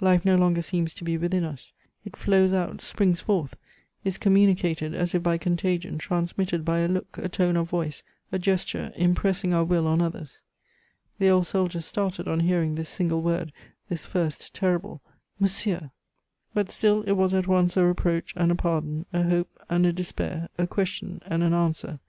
Life 0.00 0.24
no 0.24 0.36
longer 0.36 0.62
seems 0.62 0.94
to 0.94 1.04
be 1.04 1.18
within 1.18 1.44
us; 1.44 1.74
it 2.06 2.16
flows 2.16 2.54
out, 2.54 2.80
springs 2.80 3.20
forth, 3.20 3.54
is 4.02 4.16
communicated 4.16 4.94
as 4.94 5.14
if 5.14 5.22
by 5.22 5.36
contagion, 5.36 5.98
transmitted 5.98 6.64
by 6.64 6.78
a 6.78 6.88
look, 6.88 7.18
a 7.18 7.28
tone 7.28 7.54
of 7.54 7.68
voice, 7.68 8.02
a 8.32 8.38
gesture, 8.38 8.92
impressing 8.96 9.52
our 9.54 9.62
will 9.62 9.86
on 9.86 10.00
others. 10.00 10.40
The 11.18 11.28
old 11.28 11.46
soldier 11.46 11.82
started 11.82 12.26
on 12.26 12.40
hearing 12.40 12.76
this 12.76 12.88
single 12.88 13.20
word, 13.20 13.52
this 13.90 14.06
first, 14.06 14.54
terrible 14.54 15.02
"monsieur!" 15.38 15.90
But 16.54 16.70
still 16.70 17.02
it 17.02 17.12
was 17.12 17.34
at 17.34 17.46
once 17.46 17.76
a 17.76 17.84
reproach 17.84 18.32
and 18.38 18.50
a 18.50 18.54
pardon, 18.54 19.04
a 19.12 19.24
hope 19.24 19.50
and 19.68 19.84
a 19.84 19.92
despair, 19.92 20.48
a 20.56 20.66
question 20.66 21.20
and 21.26 21.42
an 21.42 21.52
answer. 21.52 22.00